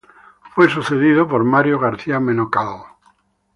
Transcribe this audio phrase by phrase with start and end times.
[0.55, 2.75] Fue sucedido por Mario García Menocal.